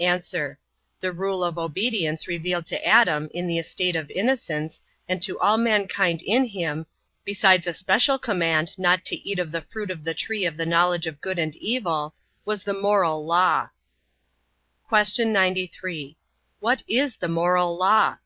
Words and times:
A. 0.00 0.20
The 0.98 1.12
rule 1.12 1.44
of 1.44 1.56
obedience 1.56 2.26
revealed 2.26 2.66
to 2.66 2.84
Adam 2.84 3.28
in 3.32 3.46
the 3.46 3.60
estate 3.60 3.94
of 3.94 4.10
innocence, 4.10 4.82
and 5.08 5.22
to 5.22 5.38
all 5.38 5.56
mankind 5.56 6.20
in 6.20 6.46
him, 6.46 6.86
besides 7.24 7.68
a 7.68 7.72
special 7.74 8.18
command 8.18 8.76
not 8.76 9.04
to 9.04 9.14
eat 9.16 9.38
of 9.38 9.52
the 9.52 9.60
fruit 9.62 9.92
of 9.92 10.02
the 10.02 10.12
tree 10.12 10.44
of 10.46 10.56
the 10.56 10.66
knowledge 10.66 11.06
of 11.06 11.20
good 11.20 11.38
and 11.38 11.54
evil, 11.54 12.12
was 12.44 12.64
the 12.64 12.74
moral 12.74 13.24
law. 13.24 13.68
Q. 14.92 15.26
93. 15.26 16.16
What 16.58 16.82
is 16.88 17.14
the 17.14 17.28
moral 17.28 17.76
law? 17.78 18.16